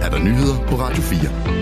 er 0.00 0.10
der 0.10 0.18
nyheder 0.18 0.66
på 0.66 0.74
Radio 0.74 1.02
4. 1.02 1.58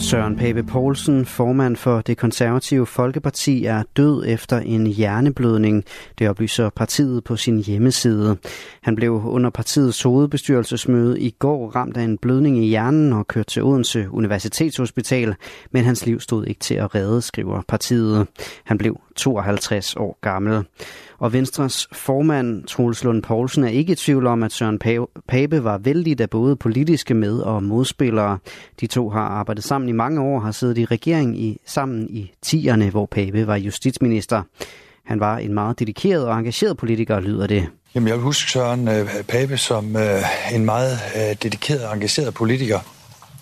Søren 0.00 0.36
Pape 0.36 0.62
Poulsen, 0.62 1.26
formand 1.26 1.76
for 1.76 2.00
det 2.00 2.16
konservative 2.16 2.86
Folkeparti, 2.86 3.64
er 3.64 3.82
død 3.96 4.24
efter 4.26 4.58
en 4.58 4.86
hjerneblødning. 4.86 5.84
Det 6.18 6.28
oplyser 6.28 6.70
partiet 6.70 7.24
på 7.24 7.36
sin 7.36 7.58
hjemmeside. 7.58 8.36
Han 8.82 8.96
blev 8.96 9.12
under 9.12 9.50
partiets 9.50 10.02
hovedbestyrelsesmøde 10.02 11.20
i 11.20 11.30
går 11.30 11.70
ramt 11.70 11.96
af 11.96 12.02
en 12.02 12.18
blødning 12.18 12.64
i 12.64 12.68
hjernen 12.68 13.12
og 13.12 13.26
kørt 13.26 13.46
til 13.46 13.62
Odense 13.62 14.10
Universitetshospital, 14.10 15.34
men 15.70 15.84
hans 15.84 16.06
liv 16.06 16.20
stod 16.20 16.46
ikke 16.46 16.60
til 16.60 16.74
at 16.74 16.94
redde, 16.94 17.22
skriver 17.22 17.62
partiet. 17.68 18.26
Han 18.64 18.78
blev 18.78 19.00
52 19.18 19.96
år 19.96 20.18
gammel. 20.20 20.64
Og 21.18 21.32
Venstres 21.32 21.88
formand, 21.92 22.64
Troels 22.64 23.04
Lund 23.04 23.22
Poulsen, 23.22 23.64
er 23.64 23.68
ikke 23.68 23.92
i 23.92 23.96
tvivl 23.96 24.26
om, 24.26 24.42
at 24.42 24.52
Søren 24.52 24.78
Pape 25.28 25.64
var 25.64 25.78
vældig 25.78 26.20
af 26.20 26.30
både 26.30 26.56
politiske 26.56 27.14
med- 27.14 27.38
og 27.38 27.62
modspillere. 27.62 28.38
De 28.80 28.86
to 28.86 29.10
har 29.10 29.20
arbejdet 29.20 29.64
sammen 29.64 29.88
i 29.88 29.92
mange 29.92 30.20
år, 30.20 30.40
har 30.40 30.52
siddet 30.52 30.78
i 30.78 30.84
regering 30.84 31.40
i, 31.40 31.60
sammen 31.66 32.06
i 32.10 32.32
tierne, 32.42 32.90
hvor 32.90 33.06
Pape 33.06 33.46
var 33.46 33.56
justitsminister. 33.56 34.42
Han 35.04 35.20
var 35.20 35.38
en 35.38 35.54
meget 35.54 35.78
dedikeret 35.78 36.26
og 36.26 36.38
engageret 36.38 36.76
politiker, 36.76 37.20
lyder 37.20 37.46
det. 37.46 37.66
Jamen, 37.94 38.08
jeg 38.08 38.16
vil 38.16 38.22
huske 38.22 38.50
Søren 38.50 38.88
øh, 38.88 39.08
Pape 39.28 39.56
som 39.56 39.96
øh, 39.96 40.54
en 40.54 40.64
meget 40.64 40.98
øh, 41.16 41.36
dedikeret 41.42 41.86
og 41.86 41.94
engageret 41.94 42.34
politiker 42.34 42.78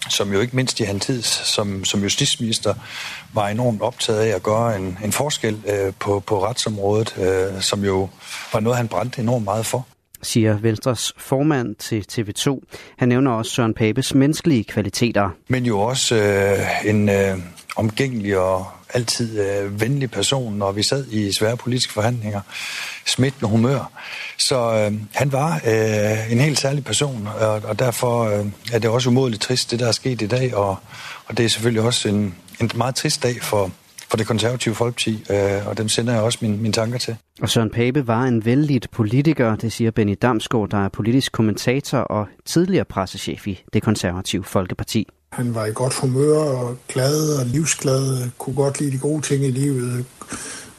som 0.08 0.32
jo 0.32 0.40
ikke 0.40 0.56
mindst 0.56 0.80
i 0.80 0.82
hans 0.82 1.06
tid 1.06 1.22
som, 1.22 1.84
som 1.84 2.02
justitsminister 2.02 2.74
var 3.32 3.48
enormt 3.48 3.82
optaget 3.82 4.20
af 4.20 4.34
at 4.34 4.42
gøre 4.42 4.76
en, 4.76 4.98
en 5.04 5.12
forskel 5.12 5.62
øh, 5.66 5.92
på, 5.98 6.20
på 6.20 6.44
retsområdet, 6.44 7.18
øh, 7.18 7.62
som 7.62 7.84
jo 7.84 8.08
var 8.52 8.60
noget, 8.60 8.76
han 8.76 8.88
brændte 8.88 9.20
enormt 9.22 9.44
meget 9.44 9.66
for 9.66 9.86
siger 10.26 10.58
Venstres 10.58 11.12
formand 11.18 11.74
til 11.74 12.04
TV2. 12.12 12.60
Han 12.98 13.08
nævner 13.08 13.30
også 13.30 13.52
Søren 13.52 13.74
Papes 13.74 14.14
menneskelige 14.14 14.64
kvaliteter. 14.64 15.30
Men 15.48 15.66
jo 15.66 15.80
også 15.80 16.16
øh, 16.16 16.90
en 16.90 17.08
øh, 17.08 17.38
omgængelig 17.76 18.38
og 18.38 18.66
altid 18.94 19.40
øh, 19.40 19.80
venlig 19.80 20.10
person, 20.10 20.54
når 20.54 20.72
vi 20.72 20.82
sad 20.82 21.06
i 21.10 21.32
svære 21.32 21.56
politiske 21.56 21.92
forhandlinger. 21.92 22.40
Smittende 23.06 23.50
humør. 23.50 23.90
Så 24.38 24.74
øh, 24.74 24.92
han 25.14 25.32
var 25.32 25.60
øh, 25.66 26.32
en 26.32 26.40
helt 26.40 26.58
særlig 26.58 26.84
person, 26.84 27.28
og, 27.40 27.62
og 27.64 27.78
derfor 27.78 28.24
øh, 28.24 28.46
er 28.72 28.78
det 28.78 28.90
også 28.90 29.08
umådeligt 29.08 29.42
trist, 29.42 29.70
det 29.70 29.80
der 29.80 29.88
er 29.88 29.92
sket 29.92 30.22
i 30.22 30.26
dag, 30.26 30.54
og, 30.54 30.76
og 31.26 31.36
det 31.36 31.44
er 31.44 31.48
selvfølgelig 31.48 31.82
også 31.82 32.08
en, 32.08 32.34
en 32.60 32.70
meget 32.74 32.94
trist 32.94 33.22
dag 33.22 33.42
for, 33.42 33.70
for 34.08 34.16
det 34.16 34.26
konservative 34.26 34.74
folkeparti, 34.74 35.24
øh, 35.30 35.68
og 35.68 35.78
dem 35.78 35.88
sender 35.88 36.12
jeg 36.12 36.22
også 36.22 36.38
mine, 36.42 36.56
mine 36.56 36.72
tanker 36.72 36.98
til. 36.98 37.16
Og 37.42 37.48
Søren 37.48 37.70
Pape 37.70 38.06
var 38.06 38.22
en 38.22 38.44
vældig 38.44 38.80
politiker, 38.92 39.56
det 39.56 39.72
siger 39.72 39.90
Benny 39.90 40.16
Damsgaard, 40.22 40.68
der 40.68 40.84
er 40.84 40.88
politisk 40.88 41.32
kommentator 41.32 41.98
og 41.98 42.26
tidligere 42.44 42.84
pressechef 42.84 43.46
i 43.46 43.62
det 43.72 43.82
konservative 43.82 44.44
folkeparti. 44.44 45.08
Han 45.32 45.54
var 45.54 45.66
i 45.66 45.72
godt 45.74 45.94
humør 45.94 46.38
og 46.38 46.76
glad 46.88 47.38
og 47.40 47.46
livsglad, 47.46 48.30
kunne 48.38 48.56
godt 48.56 48.80
lide 48.80 48.92
de 48.92 48.98
gode 48.98 49.22
ting 49.22 49.44
i 49.44 49.50
livet, 49.50 50.04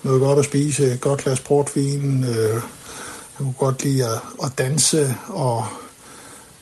noget 0.03 0.22
godt 0.22 0.39
at 0.39 0.45
spise, 0.45 0.98
godt 1.02 1.23
glas 1.23 1.39
portvin, 1.39 2.23
øh, 2.23 2.61
han 3.38 3.45
kunne 3.45 3.53
godt 3.53 3.83
lide 3.83 4.05
at, 4.05 4.22
at 4.44 4.58
danse, 4.58 5.16
og 5.28 5.66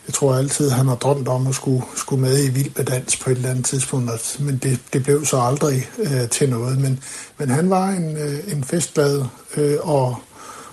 jeg 0.08 0.14
tror 0.14 0.36
altid, 0.36 0.70
han 0.70 0.88
har 0.88 0.96
drømt 0.96 1.28
om 1.28 1.48
at 1.48 1.56
skulle, 1.56 1.84
skulle 1.96 2.22
med 2.22 2.44
i 2.44 2.50
vild 2.50 2.72
med 2.78 2.86
dans 2.86 3.18
på 3.18 3.30
et 3.30 3.36
eller 3.36 3.50
andet 3.50 3.66
tidspunkt, 3.66 4.38
men 4.40 4.58
det, 4.58 4.80
det 4.94 5.04
blev 5.04 5.26
så 5.26 5.38
aldrig 5.38 5.90
øh, 6.00 6.30
til 6.30 6.50
noget. 6.50 6.82
Men, 6.82 7.04
men 7.38 7.50
han 7.50 7.70
var 7.70 7.90
en, 7.90 8.18
øh, 8.18 8.54
en 8.54 8.64
festglad 8.64 9.26
øh, 9.58 9.78
og, 9.82 10.18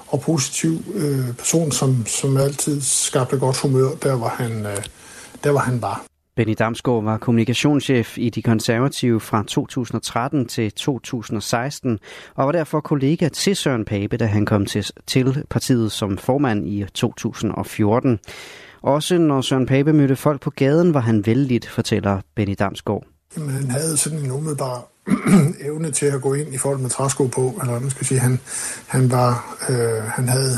og 0.07 0.21
positiv 0.21 0.83
øh, 0.95 1.35
person, 1.35 1.73
som, 1.73 2.07
som 2.07 2.37
altid 2.37 2.81
skabte 2.81 3.39
godt 3.39 3.59
humør, 3.59 3.91
der 4.03 4.17
hvor 4.17 4.29
han, 4.29 4.67
øh, 4.67 4.85
der 5.45 5.51
hvor 5.51 5.61
han 5.61 5.83
var. 5.83 6.05
Benny 6.37 6.55
Damsgaard 6.59 7.05
var 7.05 7.19
kommunikationschef 7.19 8.19
i 8.19 8.31
De 8.31 8.43
Konservative 8.43 9.21
fra 9.21 9.45
2013 9.49 10.47
til 10.47 10.73
2016, 10.73 11.99
og 12.35 12.47
var 12.47 12.53
derfor 12.53 12.81
kollega 12.81 13.29
til 13.29 13.57
Søren 13.57 13.85
Pape, 13.85 14.17
da 14.17 14.27
han 14.27 14.47
kom 14.47 14.67
til, 14.67 14.87
til 15.07 15.45
partiet 15.51 15.93
som 15.93 16.19
formand 16.19 16.69
i 16.69 16.85
2014. 16.95 18.19
Også 18.83 19.19
når 19.19 19.41
Søren 19.41 19.67
Pape 19.67 19.93
mødte 19.93 20.17
folk 20.17 20.41
på 20.41 20.51
gaden, 20.51 20.95
var 20.95 21.01
han 21.01 21.27
vældig, 21.27 21.61
fortæller 21.69 22.21
Benny 22.37 22.55
Damsgaard. 22.59 23.05
Jamen, 23.37 23.51
han 23.51 23.71
havde 23.71 23.97
sådan 23.97 24.19
en 24.19 24.31
umiddelbar 24.31 24.85
evne 25.69 25.91
til 25.91 26.07
at 26.07 26.23
gå 26.23 26.35
ind 26.35 26.55
i 26.55 26.59
folk 26.59 26.81
med 26.81 26.91
træsko 26.91 27.27
på, 27.27 27.59
eller 27.61 27.81
man 27.81 27.91
skal 27.91 28.07
sige, 28.07 28.21
han, 28.21 28.41
han 28.87 29.11
var, 29.11 29.57
øh, 29.69 30.03
han 30.03 30.29
havde, 30.29 30.57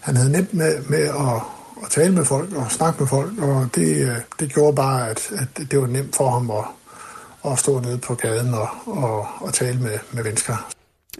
han 0.00 0.16
havde 0.16 0.32
nemt 0.32 0.54
med, 0.54 0.82
med 0.88 1.02
at, 1.02 1.42
at 1.84 1.90
tale 1.90 2.14
med 2.14 2.24
folk 2.24 2.52
og 2.56 2.70
snakke 2.70 3.00
med 3.00 3.08
folk, 3.08 3.38
og 3.38 3.68
det, 3.74 4.08
øh, 4.08 4.16
det 4.40 4.52
gjorde 4.52 4.76
bare, 4.76 5.10
at, 5.10 5.30
at 5.32 5.70
det 5.70 5.80
var 5.80 5.86
nemt 5.86 6.16
for 6.16 6.30
ham 6.30 6.50
at, 6.50 6.64
at 7.52 7.58
stå 7.58 7.80
nede 7.80 7.98
på 7.98 8.14
gaden 8.14 8.54
og, 8.54 8.68
og, 8.86 9.26
og 9.40 9.54
tale 9.54 9.80
med, 9.80 9.98
med 10.12 10.24
mennesker. 10.24 10.70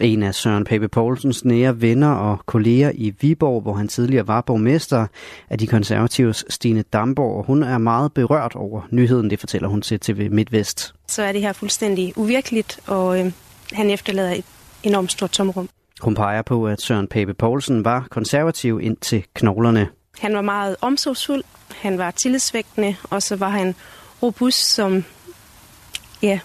En 0.00 0.22
af 0.22 0.34
Søren 0.34 0.64
Pape 0.64 0.88
Poulsens 0.88 1.44
nære 1.44 1.80
venner 1.80 2.10
og 2.10 2.38
kolleger 2.46 2.92
i 2.94 3.14
Viborg, 3.20 3.62
hvor 3.62 3.74
han 3.74 3.88
tidligere 3.88 4.26
var 4.26 4.40
borgmester, 4.40 5.06
er 5.50 5.56
de 5.56 5.66
konservatives 5.66 6.44
Stine 6.48 6.82
Damborg. 6.82 7.44
Hun 7.46 7.62
er 7.62 7.78
meget 7.78 8.12
berørt 8.12 8.54
over 8.54 8.82
nyheden, 8.90 9.30
det 9.30 9.40
fortæller 9.40 9.68
hun 9.68 9.82
til 9.82 10.00
TV 10.00 10.30
MidtVest. 10.30 10.94
Så 11.08 11.22
er 11.22 11.32
det 11.32 11.40
her 11.40 11.52
fuldstændig 11.52 12.12
uvirkeligt, 12.16 12.80
og 12.86 13.20
øh, 13.20 13.32
han 13.72 13.90
efterlader 13.90 14.32
et 14.32 14.44
enormt 14.82 15.12
stort 15.12 15.30
tomrum. 15.30 15.68
Hun 16.00 16.14
peger 16.14 16.42
på, 16.42 16.66
at 16.66 16.80
Søren 16.80 17.06
Pape 17.08 17.34
Poulsen 17.34 17.84
var 17.84 18.06
konservativ 18.10 18.80
ind 18.82 18.96
til 18.96 19.24
knoglerne. 19.34 19.88
Han 20.18 20.34
var 20.34 20.42
meget 20.42 20.76
omsorgsfuld, 20.80 21.44
han 21.76 21.98
var 21.98 22.10
tillidsvægtende, 22.10 22.96
og 23.10 23.22
så 23.22 23.36
var 23.36 23.48
han 23.48 23.74
robust 24.22 24.74
som 24.74 25.04
ja, 26.22 26.40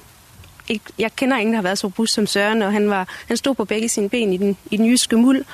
ikke, 0.70 0.86
jeg 1.00 1.16
kender 1.16 1.38
ingen, 1.38 1.54
der 1.54 1.58
har 1.58 1.64
været 1.64 1.78
så 1.78 1.88
robust 1.88 2.14
som 2.14 2.28
Søren, 2.28 2.62
og 2.62 2.72
han, 2.72 2.90
var, 2.90 3.08
han 3.28 3.38
stod 3.38 3.56
på 3.56 3.66
begge 3.66 3.90
sine 3.90 4.10
ben 4.10 4.34
i 4.34 4.38
den, 4.38 4.58
i 4.72 4.78
den 4.78 4.86
jyske 4.86 5.18
muld. 5.18 5.46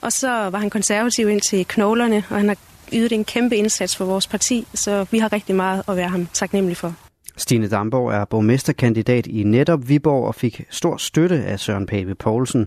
Og 0.00 0.12
så 0.12 0.28
var 0.28 0.58
han 0.58 0.70
konservativ 0.70 1.28
ind 1.28 1.40
til 1.40 1.66
knoglerne, 1.66 2.24
og 2.30 2.36
han 2.36 2.48
har 2.48 2.56
ydet 2.92 3.12
en 3.12 3.24
kæmpe 3.24 3.56
indsats 3.56 3.96
for 3.96 4.04
vores 4.04 4.26
parti, 4.26 4.66
så 4.74 5.06
vi 5.10 5.18
har 5.18 5.32
rigtig 5.32 5.54
meget 5.54 5.82
at 5.88 5.96
være 5.96 6.08
ham 6.08 6.28
taknemmelig 6.32 6.76
for. 6.76 6.94
Stine 7.36 7.68
Damborg 7.68 8.12
er 8.12 8.24
borgmesterkandidat 8.24 9.26
i 9.26 9.42
netop 9.42 9.88
Viborg 9.88 10.26
og 10.26 10.34
fik 10.34 10.64
stor 10.70 10.96
støtte 10.96 11.44
af 11.44 11.60
Søren 11.60 11.86
Pape 11.86 12.14
Poulsen. 12.14 12.66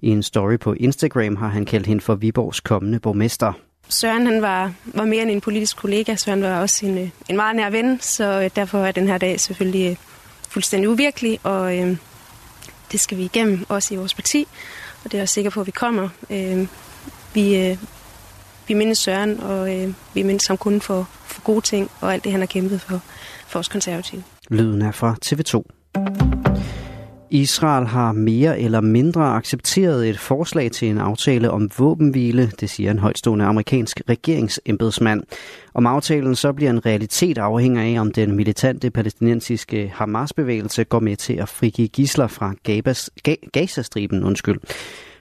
I 0.00 0.08
en 0.08 0.22
story 0.22 0.58
på 0.58 0.72
Instagram 0.72 1.36
har 1.36 1.48
han 1.48 1.64
kaldt 1.64 1.86
hende 1.86 2.00
for 2.00 2.14
Viborgs 2.14 2.60
kommende 2.60 3.00
borgmester. 3.00 3.52
Søren 3.88 4.26
han 4.26 4.42
var, 4.42 4.72
var 4.84 5.04
mere 5.04 5.22
end 5.22 5.30
en 5.30 5.40
politisk 5.40 5.76
kollega. 5.76 6.16
Søren 6.16 6.42
var 6.42 6.60
også 6.60 6.86
en, 6.86 7.12
en 7.28 7.36
meget 7.36 7.56
nær 7.56 7.70
ven, 7.70 8.00
så 8.00 8.50
derfor 8.56 8.78
er 8.78 8.92
den 8.92 9.06
her 9.06 9.18
dag 9.18 9.40
selvfølgelig 9.40 9.98
fuldstændig 10.50 10.90
uvirkelig, 10.90 11.38
og 11.42 11.78
øh, 11.78 11.96
det 12.92 13.00
skal 13.00 13.18
vi 13.18 13.24
igennem 13.24 13.66
også 13.68 13.94
i 13.94 13.96
vores 13.96 14.14
parti, 14.14 14.46
og 15.04 15.12
det 15.12 15.14
er 15.14 15.20
jeg 15.20 15.28
sikker 15.28 15.50
på, 15.50 15.60
at 15.60 15.66
vi 15.66 15.70
kommer. 15.70 16.08
Øh, 16.30 16.66
vi, 17.34 17.56
øh, 17.56 17.76
vi 18.68 18.74
mindes 18.74 18.98
Søren, 18.98 19.40
og 19.40 19.76
øh, 19.76 19.94
vi 20.14 20.22
mindes 20.22 20.46
ham 20.46 20.56
kun 20.56 20.80
for, 20.80 21.08
for 21.24 21.42
gode 21.42 21.60
ting, 21.60 21.90
og 22.00 22.12
alt 22.12 22.24
det, 22.24 22.32
han 22.32 22.40
har 22.40 22.46
kæmpet 22.46 22.80
for, 22.80 23.00
for 23.46 23.58
os 23.58 23.68
konservative. 23.68 24.22
Lyden 24.50 24.82
er 24.82 24.92
fra 24.92 25.16
TV2. 25.26 25.79
Israel 27.30 27.86
har 27.86 28.12
mere 28.12 28.60
eller 28.60 28.80
mindre 28.80 29.34
accepteret 29.34 30.08
et 30.08 30.18
forslag 30.18 30.72
til 30.72 30.88
en 30.88 30.98
aftale 30.98 31.50
om 31.50 31.70
våbenhvile, 31.78 32.52
det 32.60 32.70
siger 32.70 32.90
en 32.90 32.98
højtstående 32.98 33.44
amerikansk 33.44 34.00
regeringsembedsmand. 34.08 35.22
Om 35.74 35.86
aftalen 35.86 36.36
så 36.36 36.52
bliver 36.52 36.70
en 36.70 36.86
realitet 36.86 37.38
afhænger 37.38 37.82
af, 37.82 38.00
om 38.00 38.12
den 38.12 38.36
militante 38.36 38.90
palæstinensiske 38.90 39.92
Hamas-bevægelse 39.94 40.84
går 40.84 41.00
med 41.00 41.16
til 41.16 41.34
at 41.34 41.48
frigive 41.48 41.88
gisler 41.88 42.26
fra 42.26 42.54
Gazastriben. 43.52 44.24
Undskyld. 44.24 44.60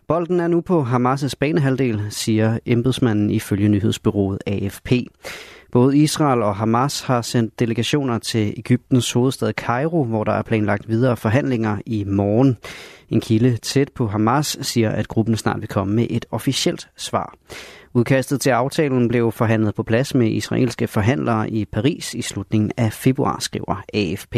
Bolden 0.07 0.39
er 0.39 0.47
nu 0.47 0.61
på 0.61 0.83
Hamas' 0.83 1.33
banehalvdel, 1.39 2.01
siger 2.09 2.59
embedsmanden 2.65 3.29
ifølge 3.29 3.69
nyhedsbyrået 3.69 4.39
AFP. 4.47 4.91
Både 5.71 5.97
Israel 5.97 6.41
og 6.41 6.55
Hamas 6.55 7.01
har 7.01 7.21
sendt 7.21 7.59
delegationer 7.59 8.17
til 8.17 8.53
Ægyptens 8.57 9.11
hovedstad 9.11 9.53
Kairo, 9.53 10.03
hvor 10.03 10.23
der 10.23 10.31
er 10.31 10.41
planlagt 10.41 10.89
videre 10.89 11.17
forhandlinger 11.17 11.77
i 11.85 12.03
morgen. 12.03 12.57
En 13.09 13.21
kilde 13.21 13.57
tæt 13.57 13.89
på 13.95 14.07
Hamas 14.07 14.57
siger, 14.61 14.89
at 14.89 15.07
gruppen 15.07 15.37
snart 15.37 15.61
vil 15.61 15.67
komme 15.67 15.95
med 15.95 16.07
et 16.09 16.25
officielt 16.31 16.89
svar. 16.97 17.33
Udkastet 17.93 18.41
til 18.41 18.49
aftalen 18.49 19.07
blev 19.07 19.31
forhandlet 19.31 19.75
på 19.75 19.83
plads 19.83 20.15
med 20.15 20.27
israelske 20.27 20.87
forhandlere 20.87 21.49
i 21.49 21.65
Paris 21.65 22.13
i 22.13 22.21
slutningen 22.21 22.71
af 22.77 22.93
februar, 22.93 23.39
skriver 23.39 23.83
AFP. 23.93 24.35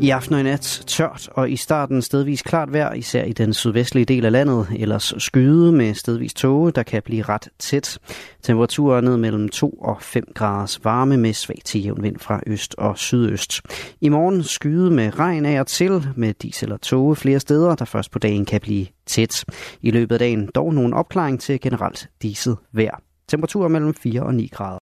I 0.00 0.10
aften 0.10 0.34
og 0.34 0.40
i 0.40 0.42
nat 0.42 0.82
tørt 0.86 1.28
og 1.32 1.50
i 1.50 1.56
starten 1.56 2.02
stedvis 2.02 2.42
klart 2.42 2.72
vejr, 2.72 2.92
især 2.92 3.24
i 3.24 3.32
den 3.32 3.54
sydvestlige 3.54 4.04
del 4.04 4.24
af 4.24 4.32
landet. 4.32 4.66
Ellers 4.76 5.14
skyde 5.18 5.72
med 5.72 5.94
stedvis 5.94 6.34
tåge, 6.34 6.72
der 6.72 6.82
kan 6.82 7.02
blive 7.02 7.22
ret 7.22 7.48
tæt. 7.58 7.98
Temperaturer 8.42 9.00
ned 9.00 9.16
mellem 9.16 9.48
2 9.48 9.70
og 9.70 10.02
5 10.02 10.24
graders 10.34 10.84
varme 10.84 11.16
med 11.16 11.32
svag 11.32 11.58
til 11.64 11.84
jævn 11.84 12.02
vind 12.02 12.18
fra 12.18 12.40
øst 12.46 12.74
og 12.78 12.98
sydøst. 12.98 13.60
I 14.00 14.08
morgen 14.08 14.42
skyde 14.42 14.90
med 14.90 15.18
regn 15.18 15.46
af 15.46 15.60
og 15.60 15.66
til 15.66 16.06
med 16.16 16.34
dis 16.34 16.62
eller 16.62 16.76
tåge 16.76 17.16
flere 17.16 17.40
steder, 17.40 17.74
der 17.74 17.84
først 17.84 18.10
på 18.10 18.18
dagen 18.18 18.44
kan 18.44 18.60
blive 18.60 18.86
tæt. 19.06 19.44
I 19.82 19.90
løbet 19.90 20.14
af 20.14 20.18
dagen 20.18 20.50
dog 20.54 20.74
nogen 20.74 20.94
opklaring 20.94 21.40
til 21.40 21.60
generelt 21.60 22.08
diset 22.22 22.56
vejr. 22.72 23.02
Temperaturer 23.28 23.68
mellem 23.68 23.94
4 23.94 24.22
og 24.22 24.34
9 24.34 24.46
grader. 24.52 24.78